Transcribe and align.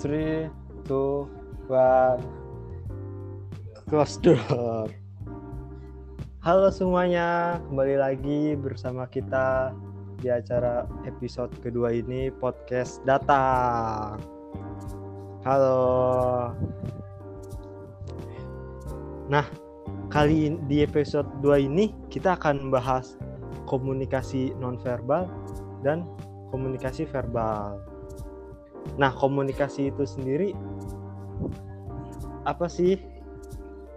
Three, 0.00 0.48
two, 0.88 1.28
one. 1.68 2.24
Close 3.84 4.16
door. 4.16 4.88
Halo 6.40 6.72
semuanya, 6.72 7.60
kembali 7.68 8.00
lagi 8.00 8.56
bersama 8.56 9.04
kita 9.12 9.76
di 10.24 10.32
acara 10.32 10.88
episode 11.04 11.52
kedua 11.60 11.92
ini 11.92 12.32
podcast 12.32 13.04
datang. 13.04 14.16
Halo. 15.44 16.56
Nah, 19.28 19.44
kali 20.08 20.48
in- 20.48 20.64
di 20.64 20.80
episode 20.80 21.28
2 21.44 21.60
ini 21.60 21.92
kita 22.08 22.40
akan 22.40 22.72
membahas 22.72 23.20
komunikasi 23.68 24.56
nonverbal 24.56 25.28
dan 25.84 26.08
komunikasi 26.48 27.04
verbal. 27.04 27.89
Nah, 28.96 29.12
komunikasi 29.16 29.92
itu 29.92 30.04
sendiri 30.04 30.52
apa 32.44 32.66
sih? 32.66 33.00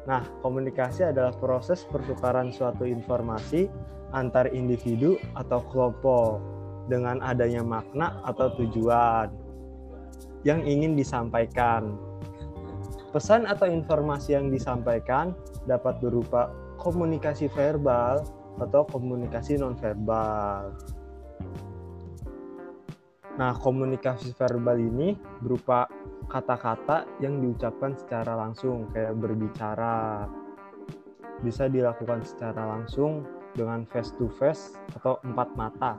Nah, 0.03 0.23
komunikasi 0.43 1.07
adalah 1.07 1.31
proses 1.35 1.87
pertukaran 1.87 2.51
suatu 2.51 2.83
informasi 2.83 3.71
antar 4.11 4.51
individu 4.51 5.15
atau 5.33 5.63
kelompok 5.71 6.43
dengan 6.91 7.23
adanya 7.23 7.63
makna 7.63 8.19
atau 8.27 8.51
tujuan 8.59 9.31
yang 10.43 10.59
ingin 10.67 10.99
disampaikan. 10.99 11.95
Pesan 13.15 13.47
atau 13.47 13.69
informasi 13.69 14.35
yang 14.35 14.51
disampaikan 14.51 15.31
dapat 15.69 16.03
berupa 16.03 16.51
komunikasi 16.81 17.47
verbal 17.47 18.25
atau 18.59 18.83
komunikasi 18.89 19.55
nonverbal. 19.55 20.75
Nah, 23.33 23.57
komunikasi 23.57 24.37
verbal 24.37 24.77
ini 24.77 25.17
berupa 25.41 25.89
kata-kata 26.29 27.17
yang 27.17 27.41
diucapkan 27.41 27.97
secara 27.97 28.37
langsung, 28.37 28.89
kayak 28.93 29.17
berbicara. 29.17 30.29
Bisa 31.41 31.65
dilakukan 31.65 32.21
secara 32.21 32.77
langsung 32.77 33.25
dengan 33.57 33.89
face 33.89 34.13
to 34.21 34.29
face 34.37 34.77
atau 34.97 35.17
empat 35.25 35.49
mata. 35.57 35.97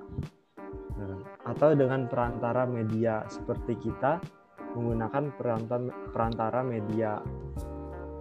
Nah, 0.94 1.18
Atau 1.44 1.74
dengan 1.74 2.06
perantara 2.06 2.64
media 2.64 3.26
seperti 3.26 3.76
kita 3.82 4.22
menggunakan 4.78 5.30
perantara, 5.34 5.90
perantara 6.10 6.60
media. 6.62 7.18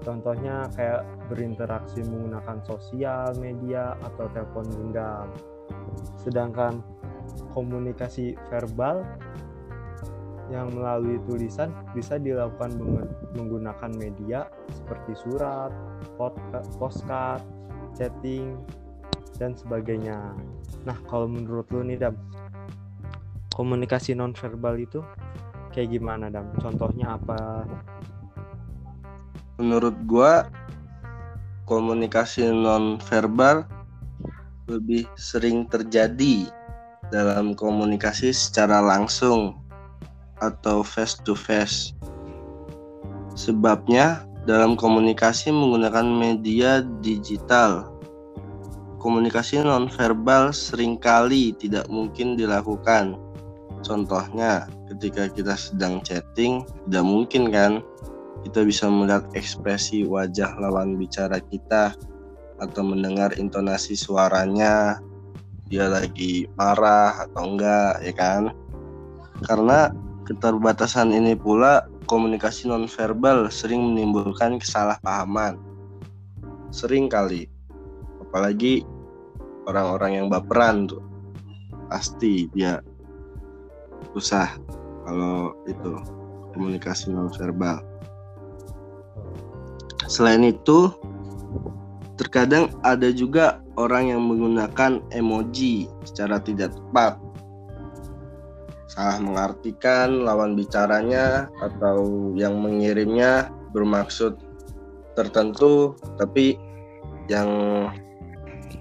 Contohnya 0.04 0.68
kayak 0.76 1.08
berinteraksi 1.32 2.04
menggunakan 2.04 2.60
sosial 2.68 3.32
media 3.40 3.96
atau 4.04 4.28
telepon 4.36 4.68
genggam. 4.68 5.32
Sedangkan 6.20 6.84
komunikasi 7.54 8.38
verbal 8.50 9.06
yang 10.52 10.70
melalui 10.76 11.18
tulisan 11.26 11.72
bisa 11.96 12.20
dilakukan 12.20 12.76
meng- 12.78 13.16
menggunakan 13.34 13.92
media 13.96 14.46
seperti 14.70 15.18
surat, 15.18 15.72
postcard, 16.78 17.42
chatting, 17.96 18.60
dan 19.40 19.56
sebagainya. 19.58 20.36
Nah, 20.84 20.98
kalau 21.08 21.32
menurut 21.32 21.66
lu 21.74 21.82
nih, 21.88 21.98
Dam, 21.98 22.14
komunikasi 23.56 24.14
nonverbal 24.14 24.78
itu 24.78 25.00
kayak 25.72 25.96
gimana, 25.96 26.30
Dam? 26.30 26.52
Contohnya 26.60 27.18
apa? 27.18 27.66
menurut 29.62 29.94
gua 30.10 30.50
komunikasi 31.70 32.50
non 32.50 32.98
verbal 32.98 33.64
lebih 34.66 35.06
sering 35.20 35.70
terjadi 35.70 36.50
dalam 37.12 37.58
komunikasi 37.58 38.32
secara 38.32 38.80
langsung 38.80 39.58
atau 40.44 40.84
face 40.84 41.20
to 41.24 41.34
face. 41.34 41.96
Sebabnya 43.34 44.28
dalam 44.44 44.76
komunikasi 44.76 45.50
menggunakan 45.50 46.06
media 46.06 46.84
digital. 47.02 47.90
Komunikasi 49.00 49.60
non 49.64 49.92
verbal 49.92 50.56
sering 50.56 50.96
kali 50.96 51.52
tidak 51.60 51.88
mungkin 51.92 52.40
dilakukan. 52.40 53.20
Contohnya, 53.84 54.72
ketika 54.88 55.28
kita 55.28 55.60
sedang 55.60 56.00
chatting, 56.00 56.64
tidak 56.88 57.04
mungkin 57.04 57.52
kan 57.52 57.84
kita 58.48 58.64
bisa 58.64 58.88
melihat 58.88 59.28
ekspresi 59.36 60.08
wajah 60.08 60.56
lawan 60.60 60.96
bicara 60.96 61.40
kita 61.52 61.96
atau 62.64 62.82
mendengar 62.84 63.36
intonasi 63.36 63.96
suaranya 63.96 65.04
dia 65.74 65.90
lagi 65.90 66.46
marah 66.54 67.26
atau 67.26 67.50
enggak 67.50 67.98
ya 68.06 68.14
kan? 68.14 68.54
Karena 69.42 69.90
keterbatasan 70.30 71.10
ini 71.10 71.34
pula 71.34 71.90
komunikasi 72.06 72.70
nonverbal 72.70 73.50
sering 73.50 73.82
menimbulkan 73.82 74.62
kesalahpahaman. 74.62 75.58
Sering 76.70 77.10
kali. 77.10 77.50
Apalagi 78.22 78.86
orang-orang 79.66 80.22
yang 80.22 80.28
baperan 80.30 80.86
tuh. 80.86 81.02
Pasti 81.90 82.46
dia 82.54 82.78
susah 84.14 84.54
kalau 85.10 85.58
itu 85.66 85.98
komunikasi 86.54 87.10
nonverbal. 87.10 87.82
Selain 90.06 90.46
itu, 90.46 90.94
terkadang 92.16 92.70
ada 92.86 93.10
juga 93.10 93.62
orang 93.78 94.14
yang 94.14 94.22
menggunakan 94.22 95.02
emoji 95.14 95.90
secara 96.06 96.38
tidak 96.38 96.74
tepat. 96.78 97.18
Salah 98.86 99.18
mengartikan 99.18 100.22
lawan 100.22 100.54
bicaranya 100.54 101.50
atau 101.58 102.30
yang 102.38 102.62
mengirimnya 102.62 103.50
bermaksud 103.74 104.38
tertentu, 105.18 105.98
tapi 106.22 106.62
yang 107.26 107.50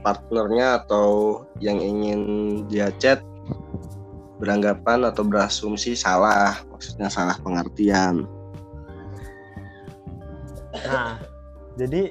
partnernya 0.05 0.85
atau 0.85 1.41
yang 1.65 1.81
ingin 1.81 2.21
dia 2.69 2.93
chat 3.01 3.25
beranggapan 4.43 5.07
atau 5.09 5.23
berasumsi 5.23 5.95
salah, 5.95 6.61
maksudnya 6.69 7.07
salah 7.09 7.39
pengertian. 7.41 8.27
Nah, 10.83 11.23
jadi 11.79 12.11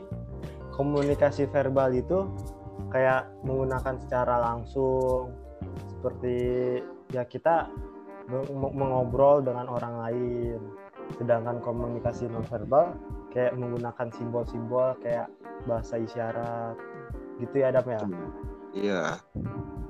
komunikasi 0.81 1.45
verbal 1.53 1.93
itu 1.93 2.25
kayak 2.89 3.29
menggunakan 3.45 4.01
secara 4.01 4.41
langsung 4.41 5.29
seperti 5.85 6.35
ya 7.13 7.21
kita 7.29 7.69
meng- 8.25 8.73
mengobrol 8.73 9.45
dengan 9.45 9.69
orang 9.69 9.95
lain. 10.01 10.59
Sedangkan 11.21 11.61
komunikasi 11.61 12.25
nonverbal 12.33 12.97
kayak 13.29 13.53
menggunakan 13.53 14.09
simbol-simbol 14.17 14.97
kayak 15.05 15.29
bahasa 15.69 16.01
isyarat. 16.01 16.73
Gitu 17.37 17.61
ya, 17.61 17.69
Dam 17.69 17.85
ya. 17.85 18.01
Iya. 18.71 19.03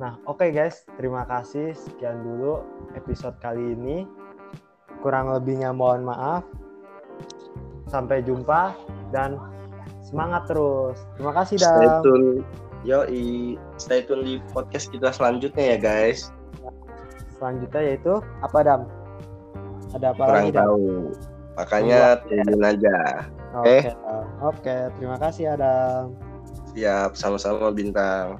Nah, 0.01 0.17
oke 0.27 0.49
guys, 0.51 0.83
terima 0.99 1.23
kasih. 1.23 1.71
Sekian 1.71 2.25
dulu 2.25 2.65
episode 2.97 3.37
kali 3.39 3.77
ini. 3.77 4.03
Kurang 4.99 5.31
lebihnya 5.31 5.71
mohon 5.71 6.03
maaf. 6.03 6.43
Sampai 7.87 8.23
jumpa 8.23 8.73
dan 9.13 9.37
semangat 10.03 10.47
terus. 10.49 10.97
Terima 11.17 11.33
kasih 11.35 11.55
Stay 11.61 11.87
Dam. 11.87 12.01
tune. 12.03 12.29
Yoi, 12.81 13.55
stay 13.77 14.01
tune 14.01 14.25
di 14.25 14.33
podcast 14.51 14.89
kita 14.89 15.13
selanjutnya 15.13 15.75
ya 15.75 15.77
guys. 15.77 16.33
Selanjutnya 17.37 17.81
yaitu 17.81 18.13
apa 18.41 18.57
Dam? 18.65 18.81
Ada 19.93 20.13
apa 20.13 20.23
Kurang 20.25 20.37
lagi 20.45 20.51
Dam? 20.53 20.61
tahu. 20.65 20.85
Makanya 21.57 21.99
tungguin 22.25 22.63
aja. 22.63 22.97
Oke. 23.59 23.77
Oke, 24.41 24.75
terima 24.97 25.17
kasih 25.21 25.53
Adam. 25.53 26.15
Siap, 26.71 27.13
sama-sama 27.19 27.69
bintang. 27.69 28.39